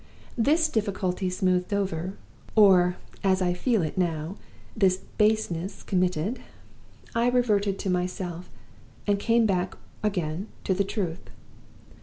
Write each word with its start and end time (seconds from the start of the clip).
This 0.35 0.67
difficulty 0.67 1.29
smoothed 1.29 1.71
over 1.71 2.17
or, 2.55 2.97
as 3.23 3.39
I 3.39 3.53
feel 3.53 3.83
it 3.83 3.99
now, 3.99 4.35
this 4.75 4.97
baseness 5.19 5.83
committed 5.83 6.39
I 7.13 7.29
reverted 7.29 7.77
to 7.77 7.89
myself, 7.91 8.49
and 9.05 9.19
came 9.19 9.45
back 9.45 9.77
again 10.03 10.47
to 10.63 10.73
the 10.73 10.83
truth. 10.83 11.29